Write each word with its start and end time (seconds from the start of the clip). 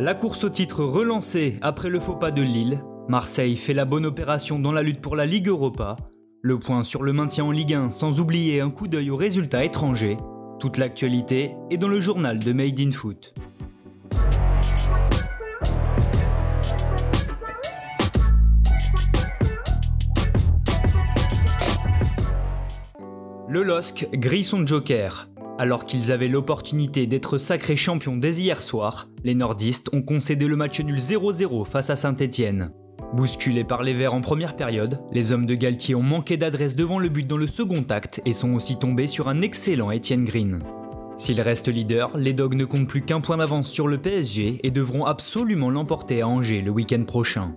La 0.00 0.14
course 0.14 0.44
au 0.44 0.48
titre 0.48 0.82
relancée 0.82 1.58
après 1.60 1.90
le 1.90 2.00
faux 2.00 2.14
pas 2.14 2.30
de 2.30 2.40
Lille, 2.40 2.82
Marseille 3.08 3.54
fait 3.54 3.74
la 3.74 3.84
bonne 3.84 4.06
opération 4.06 4.58
dans 4.58 4.72
la 4.72 4.82
lutte 4.82 5.02
pour 5.02 5.14
la 5.14 5.26
Ligue 5.26 5.48
Europa, 5.48 5.96
le 6.40 6.58
point 6.58 6.84
sur 6.84 7.02
le 7.02 7.12
maintien 7.12 7.44
en 7.44 7.50
Ligue 7.50 7.74
1 7.74 7.90
sans 7.90 8.18
oublier 8.18 8.62
un 8.62 8.70
coup 8.70 8.88
d'œil 8.88 9.10
aux 9.10 9.16
résultats 9.16 9.62
étrangers, 9.62 10.16
toute 10.58 10.78
l'actualité 10.78 11.54
est 11.68 11.76
dans 11.76 11.86
le 11.86 12.00
journal 12.00 12.38
de 12.38 12.50
Made 12.54 12.80
in 12.80 12.92
Foot. 12.92 13.34
Le 23.50 23.62
LOSC 23.62 24.08
grille 24.14 24.44
son 24.44 24.66
joker. 24.66 25.29
Alors 25.58 25.84
qu'ils 25.84 26.12
avaient 26.12 26.28
l'opportunité 26.28 27.06
d'être 27.06 27.38
sacrés 27.38 27.76
champions 27.76 28.16
dès 28.16 28.36
hier 28.36 28.62
soir, 28.62 29.08
les 29.24 29.34
nordistes 29.34 29.90
ont 29.92 30.02
concédé 30.02 30.46
le 30.46 30.56
match 30.56 30.80
nul 30.80 30.98
0-0 30.98 31.66
face 31.66 31.90
à 31.90 31.96
Saint-Étienne. 31.96 32.72
Bousculés 33.12 33.64
par 33.64 33.82
les 33.82 33.92
Verts 33.92 34.14
en 34.14 34.20
première 34.20 34.56
période, 34.56 35.00
les 35.12 35.32
hommes 35.32 35.46
de 35.46 35.54
Galtier 35.54 35.94
ont 35.94 36.02
manqué 36.02 36.36
d'adresse 36.36 36.76
devant 36.76 36.98
le 36.98 37.08
but 37.08 37.26
dans 37.26 37.36
le 37.36 37.46
second 37.46 37.84
acte 37.90 38.20
et 38.24 38.32
sont 38.32 38.54
aussi 38.54 38.78
tombés 38.78 39.08
sur 39.08 39.28
un 39.28 39.42
excellent 39.42 39.90
Étienne 39.90 40.24
Green. 40.24 40.60
S'ils 41.16 41.40
restent 41.40 41.68
leaders, 41.68 42.16
les 42.16 42.32
Dogs 42.32 42.54
ne 42.54 42.64
comptent 42.64 42.88
plus 42.88 43.02
qu'un 43.02 43.20
point 43.20 43.36
d'avance 43.36 43.68
sur 43.68 43.88
le 43.88 43.98
PSG 43.98 44.60
et 44.62 44.70
devront 44.70 45.04
absolument 45.04 45.70
l'emporter 45.70 46.22
à 46.22 46.28
Angers 46.28 46.62
le 46.62 46.70
week-end 46.70 47.04
prochain. 47.04 47.56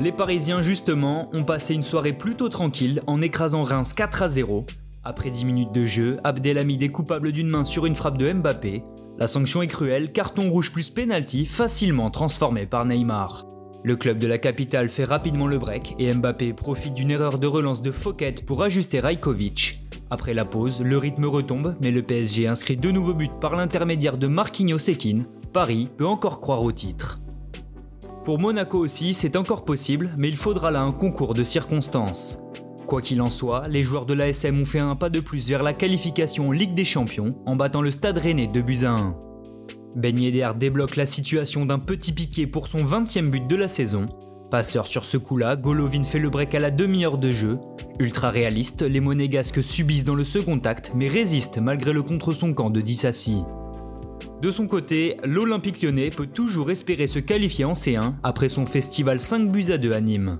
Les 0.00 0.12
Parisiens 0.12 0.62
justement 0.62 1.28
ont 1.32 1.44
passé 1.44 1.74
une 1.74 1.82
soirée 1.82 2.12
plutôt 2.12 2.48
tranquille 2.48 3.02
en 3.06 3.20
écrasant 3.20 3.62
Reims 3.62 3.92
4 3.92 4.22
à 4.22 4.28
0 4.28 4.64
après 5.02 5.30
10 5.30 5.44
minutes 5.46 5.72
de 5.72 5.86
jeu, 5.86 6.18
Abdelhamid 6.24 6.82
est 6.82 6.90
coupable 6.90 7.32
d'une 7.32 7.48
main 7.48 7.64
sur 7.64 7.86
une 7.86 7.96
frappe 7.96 8.18
de 8.18 8.30
Mbappé. 8.30 8.84
La 9.18 9.26
sanction 9.26 9.62
est 9.62 9.66
cruelle, 9.66 10.12
carton 10.12 10.50
rouge 10.50 10.72
plus 10.72 10.90
penalty 10.90 11.46
facilement 11.46 12.10
transformé 12.10 12.66
par 12.66 12.84
Neymar. 12.84 13.46
Le 13.82 13.96
club 13.96 14.18
de 14.18 14.26
la 14.26 14.36
capitale 14.36 14.90
fait 14.90 15.04
rapidement 15.04 15.46
le 15.46 15.58
break 15.58 15.94
et 15.98 16.12
Mbappé 16.12 16.52
profite 16.52 16.92
d'une 16.92 17.10
erreur 17.10 17.38
de 17.38 17.46
relance 17.46 17.80
de 17.80 17.90
Fouquet 17.90 18.34
pour 18.46 18.62
ajuster 18.62 19.00
Rajkovic. 19.00 19.80
Après 20.10 20.34
la 20.34 20.44
pause, 20.44 20.82
le 20.82 20.98
rythme 20.98 21.24
retombe, 21.24 21.76
mais 21.80 21.90
le 21.90 22.02
PSG 22.02 22.46
inscrit 22.46 22.76
deux 22.76 22.90
nouveaux 22.90 23.14
buts 23.14 23.30
par 23.40 23.56
l'intermédiaire 23.56 24.18
de 24.18 24.26
Marquinhos 24.26 24.78
Sekin. 24.78 25.22
Paris 25.54 25.88
peut 25.96 26.06
encore 26.06 26.40
croire 26.40 26.62
au 26.62 26.72
titre. 26.72 27.18
Pour 28.26 28.38
Monaco 28.38 28.78
aussi, 28.78 29.14
c'est 29.14 29.36
encore 29.36 29.64
possible, 29.64 30.10
mais 30.18 30.28
il 30.28 30.36
faudra 30.36 30.70
là 30.70 30.82
un 30.82 30.92
concours 30.92 31.32
de 31.32 31.42
circonstances. 31.42 32.42
Quoi 32.90 33.02
qu'il 33.02 33.22
en 33.22 33.30
soit, 33.30 33.68
les 33.68 33.84
joueurs 33.84 34.04
de 34.04 34.14
l'ASM 34.14 34.60
ont 34.60 34.64
fait 34.64 34.80
un 34.80 34.96
pas 34.96 35.10
de 35.10 35.20
plus 35.20 35.46
vers 35.46 35.62
la 35.62 35.72
qualification 35.72 36.48
en 36.48 36.50
Ligue 36.50 36.74
des 36.74 36.84
Champions 36.84 37.28
en 37.46 37.54
battant 37.54 37.82
le 37.82 37.92
Stade 37.92 38.18
Rennais 38.18 38.48
de 38.48 38.60
buts 38.60 38.80
à 38.82 38.90
1. 38.90 39.16
Ben 39.94 40.16
débloque 40.58 40.96
la 40.96 41.06
situation 41.06 41.64
d'un 41.66 41.78
petit 41.78 42.10
piqué 42.10 42.48
pour 42.48 42.66
son 42.66 42.78
20e 42.78 43.30
but 43.30 43.46
de 43.46 43.54
la 43.54 43.68
saison. 43.68 44.06
Passeur 44.50 44.88
sur 44.88 45.04
ce 45.04 45.18
coup-là, 45.18 45.54
Golovin 45.54 46.02
fait 46.02 46.18
le 46.18 46.30
break 46.30 46.52
à 46.56 46.58
la 46.58 46.72
demi-heure 46.72 47.18
de 47.18 47.30
jeu. 47.30 47.58
Ultra 48.00 48.30
réaliste, 48.30 48.82
les 48.82 48.98
monégasques 48.98 49.62
subissent 49.62 50.04
dans 50.04 50.16
le 50.16 50.24
second 50.24 50.58
acte 50.58 50.90
mais 50.92 51.06
résistent 51.06 51.58
malgré 51.58 51.92
le 51.92 52.02
contre 52.02 52.32
son 52.32 52.52
camp 52.54 52.70
de 52.70 52.80
Dissassi. 52.80 53.44
De 54.42 54.50
son 54.50 54.66
côté, 54.66 55.14
l'Olympique 55.22 55.80
lyonnais 55.80 56.10
peut 56.10 56.26
toujours 56.26 56.72
espérer 56.72 57.06
se 57.06 57.20
qualifier 57.20 57.66
en 57.66 57.74
C1 57.74 58.14
après 58.24 58.48
son 58.48 58.66
festival 58.66 59.20
5 59.20 59.46
buts 59.46 59.70
à 59.70 59.78
2 59.78 59.92
à 59.92 60.00
Nîmes. 60.00 60.38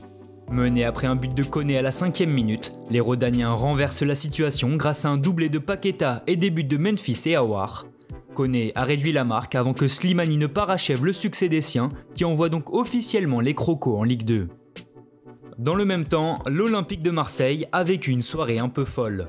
Mené 0.51 0.85
après 0.85 1.07
un 1.07 1.15
but 1.15 1.33
de 1.33 1.45
Koné 1.45 1.79
à 1.79 1.83
la 1.83 1.93
cinquième 1.93 2.31
minute, 2.31 2.73
les 2.91 2.99
Rodaniens 2.99 3.53
renversent 3.53 4.03
la 4.03 4.17
situation 4.17 4.75
grâce 4.75 5.05
à 5.05 5.11
un 5.11 5.17
doublé 5.17 5.49
de 5.49 5.61
Paqueta 5.61 6.25
et 6.27 6.37
des 6.37 6.51
buts 6.51 6.65
de 6.65 6.77
Memphis 6.77 7.23
et 7.27 7.37
Awar. 7.37 7.87
Koné 8.35 8.73
a 8.75 8.83
réduit 8.83 9.13
la 9.13 9.23
marque 9.23 9.55
avant 9.55 9.75
que 9.75 9.87
Slimani 9.87 10.37
ne 10.39 10.49
parachève 10.49 11.05
le 11.05 11.13
succès 11.13 11.49
des 11.49 11.61
siens, 11.61 11.89
qui 12.17 12.25
envoie 12.25 12.49
donc 12.49 12.75
officiellement 12.75 13.41
les 13.41 13.55
Crocos 13.55 13.97
en 13.97 14.03
Ligue 14.03 14.25
2. 14.25 14.49
Dans 15.59 15.77
le 15.77 15.85
même 15.85 16.05
temps, 16.05 16.41
l'Olympique 16.47 17.03
de 17.03 17.13
Marseille 17.13 17.69
a 17.71 17.85
vécu 17.85 18.11
une 18.11 18.23
soirée 18.23 18.59
un 18.59 18.69
peu 18.69 18.85
folle. 18.85 19.29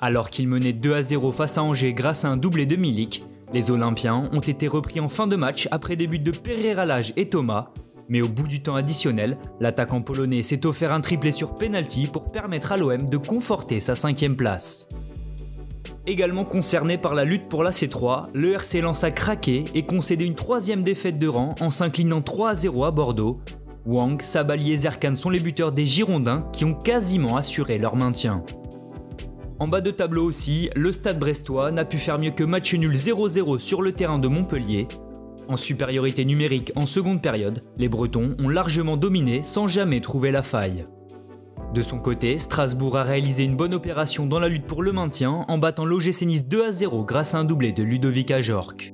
Alors 0.00 0.30
qu'il 0.30 0.48
menait 0.48 0.72
2 0.72 0.94
à 0.94 1.02
0 1.02 1.30
face 1.32 1.58
à 1.58 1.62
Angers 1.62 1.92
grâce 1.92 2.24
à 2.24 2.28
un 2.28 2.38
doublé 2.38 2.64
de 2.64 2.76
Milik, 2.76 3.22
les 3.52 3.70
Olympiens 3.70 4.30
ont 4.32 4.40
été 4.40 4.66
repris 4.66 4.98
en 5.00 5.10
fin 5.10 5.26
de 5.26 5.36
match 5.36 5.68
après 5.70 5.96
des 5.96 6.06
buts 6.06 6.18
de 6.18 6.30
Pereira 6.30 6.86
Lage 6.86 7.12
et 7.16 7.28
Thomas, 7.28 7.70
mais 8.08 8.22
au 8.22 8.28
bout 8.28 8.46
du 8.46 8.62
temps 8.62 8.76
additionnel, 8.76 9.38
l'attaquant 9.60 10.02
polonais 10.02 10.42
s'est 10.42 10.66
offert 10.66 10.92
un 10.92 11.00
triplé 11.00 11.32
sur 11.32 11.54
penalty 11.54 12.06
pour 12.06 12.30
permettre 12.30 12.72
à 12.72 12.76
l'OM 12.76 13.08
de 13.08 13.16
conforter 13.16 13.80
sa 13.80 13.94
cinquième 13.94 14.36
place. 14.36 14.88
Également 16.06 16.44
concerné 16.44 16.98
par 16.98 17.14
la 17.14 17.24
lutte 17.24 17.48
pour 17.48 17.62
la 17.62 17.70
C3, 17.70 18.28
le 18.34 18.52
RC 18.52 18.82
Lens 18.82 19.04
a 19.04 19.10
craqué 19.10 19.64
et 19.74 19.86
concédé 19.86 20.26
une 20.26 20.34
troisième 20.34 20.82
défaite 20.82 21.18
de 21.18 21.28
rang 21.28 21.54
en 21.60 21.70
s'inclinant 21.70 22.20
3 22.20 22.54
0 22.54 22.84
à 22.84 22.90
Bordeaux. 22.90 23.40
Wang, 23.86 24.20
Sabali 24.20 24.72
et 24.72 24.76
Zerkan 24.76 25.14
sont 25.14 25.30
les 25.30 25.38
buteurs 25.38 25.72
des 25.72 25.86
Girondins 25.86 26.46
qui 26.52 26.66
ont 26.66 26.74
quasiment 26.74 27.36
assuré 27.36 27.78
leur 27.78 27.96
maintien. 27.96 28.44
En 29.58 29.68
bas 29.68 29.80
de 29.80 29.90
tableau 29.90 30.24
aussi, 30.24 30.68
le 30.74 30.92
stade 30.92 31.18
brestois 31.18 31.70
n'a 31.70 31.84
pu 31.84 31.96
faire 31.96 32.18
mieux 32.18 32.32
que 32.32 32.44
match 32.44 32.74
nul 32.74 32.92
0-0 32.92 33.58
sur 33.58 33.80
le 33.80 33.92
terrain 33.92 34.18
de 34.18 34.28
Montpellier 34.28 34.88
en 35.48 35.56
supériorité 35.56 36.24
numérique 36.24 36.72
en 36.76 36.86
seconde 36.86 37.22
période, 37.22 37.60
les 37.76 37.88
Bretons 37.88 38.34
ont 38.38 38.48
largement 38.48 38.96
dominé 38.96 39.42
sans 39.42 39.66
jamais 39.66 40.00
trouver 40.00 40.30
la 40.30 40.42
faille. 40.42 40.84
De 41.74 41.82
son 41.82 41.98
côté, 41.98 42.38
Strasbourg 42.38 42.96
a 42.96 43.02
réalisé 43.02 43.42
une 43.42 43.56
bonne 43.56 43.74
opération 43.74 44.26
dans 44.26 44.38
la 44.38 44.48
lutte 44.48 44.64
pour 44.64 44.82
le 44.82 44.92
maintien 44.92 45.44
en 45.48 45.58
battant 45.58 45.84
l'OGC 45.84 46.22
Nice 46.22 46.46
2 46.46 46.66
à 46.66 46.72
0 46.72 47.04
grâce 47.04 47.34
à 47.34 47.38
un 47.38 47.44
doublé 47.44 47.72
de 47.72 47.82
Ludovic 47.82 48.30
Ajorc. 48.30 48.92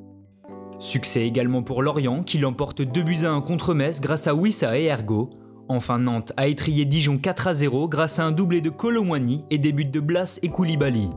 Succès 0.78 1.26
également 1.26 1.62
pour 1.62 1.82
Lorient 1.82 2.22
qui 2.22 2.38
l'emporte 2.38 2.80
2 2.80 3.02
buts 3.02 3.24
à 3.24 3.30
1 3.30 3.42
contre 3.42 3.74
Metz 3.74 4.00
grâce 4.00 4.26
à 4.26 4.34
Wissa 4.34 4.78
et 4.78 4.86
Ergo. 4.86 5.28
Enfin 5.68 5.98
Nantes 5.98 6.32
a 6.38 6.48
étrié 6.48 6.86
Dijon 6.86 7.18
4 7.18 7.48
à 7.48 7.54
0 7.54 7.86
grâce 7.88 8.18
à 8.18 8.24
un 8.24 8.32
doublé 8.32 8.62
de 8.62 8.70
Colomwani 8.70 9.44
et 9.50 9.58
des 9.58 9.72
buts 9.72 9.84
de 9.84 10.00
Blas 10.00 10.40
et 10.42 10.48
Koulibaly. 10.48 11.10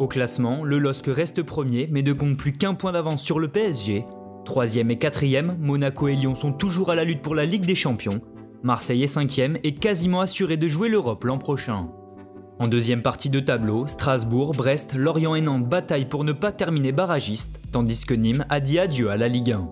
Au 0.00 0.08
classement, 0.08 0.64
le 0.64 0.80
LOSC 0.80 1.06
reste 1.06 1.42
premier 1.44 1.88
mais 1.92 2.02
ne 2.02 2.12
compte 2.12 2.36
plus 2.36 2.52
qu'un 2.52 2.74
point 2.74 2.90
d'avance 2.90 3.22
sur 3.22 3.38
le 3.38 3.48
PSG 3.48 4.04
Troisième 4.46 4.92
et 4.92 4.96
quatrième, 4.96 5.56
Monaco 5.60 6.06
et 6.06 6.14
Lyon 6.14 6.36
sont 6.36 6.52
toujours 6.52 6.90
à 6.90 6.94
la 6.94 7.02
lutte 7.02 7.20
pour 7.20 7.34
la 7.34 7.44
Ligue 7.44 7.66
des 7.66 7.74
Champions. 7.74 8.20
Marseille 8.62 9.02
est 9.02 9.08
cinquième 9.08 9.58
et 9.64 9.74
quasiment 9.74 10.20
assuré 10.20 10.56
de 10.56 10.68
jouer 10.68 10.88
l'Europe 10.88 11.24
l'an 11.24 11.36
prochain. 11.36 11.88
En 12.60 12.68
deuxième 12.68 13.02
partie 13.02 13.28
de 13.28 13.40
tableau, 13.40 13.88
Strasbourg, 13.88 14.52
Brest, 14.52 14.94
Lorient 14.94 15.34
et 15.34 15.40
Nantes 15.40 15.68
bataillent 15.68 16.08
pour 16.08 16.22
ne 16.22 16.30
pas 16.30 16.52
terminer 16.52 16.92
barragiste, 16.92 17.60
tandis 17.72 18.06
que 18.06 18.14
Nîmes 18.14 18.46
a 18.48 18.60
dit 18.60 18.78
adieu 18.78 19.10
à 19.10 19.16
la 19.16 19.26
Ligue 19.26 19.50
1. 19.50 19.68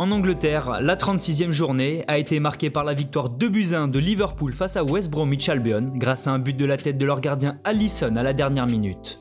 En 0.00 0.10
Angleterre, 0.10 0.80
la 0.82 0.96
36e 0.96 1.52
journée 1.52 2.04
a 2.08 2.18
été 2.18 2.40
marquée 2.40 2.70
par 2.70 2.82
la 2.82 2.92
victoire 2.92 3.28
2 3.28 3.48
buts 3.48 3.72
1 3.72 3.86
de 3.86 4.00
Liverpool 4.00 4.52
face 4.52 4.76
à 4.76 4.82
West 4.82 5.10
Bromwich 5.12 5.48
Albion 5.48 5.86
grâce 5.94 6.26
à 6.26 6.32
un 6.32 6.40
but 6.40 6.56
de 6.56 6.64
la 6.64 6.76
tête 6.76 6.98
de 6.98 7.06
leur 7.06 7.20
gardien 7.20 7.60
Allison 7.62 8.16
à 8.16 8.24
la 8.24 8.32
dernière 8.32 8.66
minute. 8.66 9.20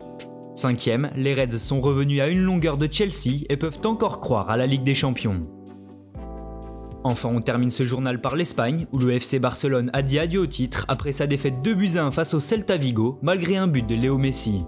Cinquième, 0.57 1.11
les 1.15 1.35
Reds 1.35 1.59
sont 1.59 1.81
revenus 1.81 2.19
à 2.19 2.29
une 2.29 2.41
longueur 2.41 2.79
de 2.79 2.91
Chelsea 2.91 3.45
et 3.47 3.57
peuvent 3.57 3.79
encore 3.85 4.19
croire 4.19 4.49
à 4.49 4.57
la 4.57 4.65
Ligue 4.65 4.83
des 4.83 4.95
Champions. 4.95 5.43
Enfin, 7.03 7.29
on 7.31 7.41
termine 7.41 7.69
ce 7.69 7.85
journal 7.85 8.19
par 8.19 8.35
l'Espagne, 8.35 8.87
où 8.91 8.97
le 8.97 9.13
FC 9.13 9.37
Barcelone 9.37 9.91
a 9.93 10.01
dit 10.01 10.17
adieu 10.17 10.39
au 10.39 10.47
titre 10.47 10.83
après 10.87 11.11
sa 11.11 11.27
défaite 11.27 11.61
2 11.61 11.75
buts 11.75 11.97
1 11.97 12.09
face 12.09 12.33
au 12.33 12.39
Celta 12.39 12.75
Vigo, 12.75 13.19
malgré 13.21 13.57
un 13.57 13.67
but 13.67 13.85
de 13.85 13.93
Léo 13.93 14.17
Messi. 14.17 14.63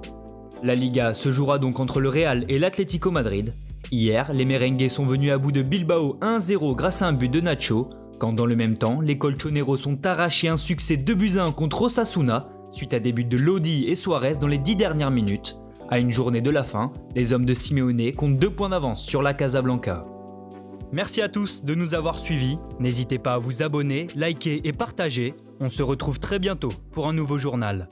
La 0.62 0.76
Liga 0.76 1.16
se 1.16 1.32
jouera 1.32 1.58
donc 1.58 1.80
entre 1.80 2.00
le 2.00 2.10
Real 2.10 2.46
et 2.50 2.60
l'Atlético 2.60 3.10
Madrid. 3.10 3.56
Hier, 3.92 4.32
les 4.32 4.46
merengues 4.46 4.90
sont 4.90 5.08
venus 5.08 5.32
à 5.32 5.40
bout 5.40 5.52
de 5.52 5.64
Bilbao 5.64 6.20
1-0 6.22 6.76
grâce 6.76 7.02
à 7.02 7.08
un 7.08 7.14
but 7.14 7.30
de 7.30 7.42
Nacho, 7.42 7.88
quand 8.20 8.34
dans 8.34 8.46
le 8.46 8.56
même 8.56 8.78
temps, 8.78 9.02
les 9.02 9.18
Colchoneros 9.18 9.78
sont 9.78 10.06
arrachés 10.06 10.50
un 10.50 10.58
succès 10.58 10.98
2 10.98 11.16
buts 11.16 11.40
1 11.40 11.52
contre 11.52 11.82
Osasuna, 11.82 12.48
suite 12.72 12.94
à 12.94 13.00
des 13.00 13.12
buts 13.12 13.26
de 13.26 13.38
Lodi 13.38 13.86
et 13.86 13.96
Suarez 13.96 14.36
dans 14.36 14.46
les 14.46 14.60
10 14.60 14.76
dernières 14.76 15.10
minutes, 15.10 15.59
à 15.90 16.00
une 16.00 16.12
journée 16.12 16.42
de 16.42 16.50
la 16.50 16.64
fin, 16.64 16.92
les 17.16 17.34
hommes 17.34 17.46
de 17.46 17.54
Simeone 17.54 18.12
comptent 18.12 18.38
deux 18.38 18.50
points 18.50 18.70
d'avance 18.70 19.06
sur 19.06 19.22
la 19.22 19.34
Casablanca. 19.34 20.02
Merci 20.92 21.22
à 21.22 21.30
tous 21.30 21.64
de 21.64 21.76
nous 21.76 21.94
avoir 21.94 22.16
suivis. 22.16 22.58
N'hésitez 22.80 23.20
pas 23.20 23.34
à 23.34 23.38
vous 23.38 23.62
abonner, 23.62 24.08
liker 24.16 24.62
et 24.68 24.74
partager. 24.74 25.34
On 25.60 25.70
se 25.70 25.84
retrouve 25.84 26.20
très 26.20 26.40
bientôt 26.40 26.72
pour 26.92 27.08
un 27.08 27.14
nouveau 27.14 27.38
journal. 27.38 27.90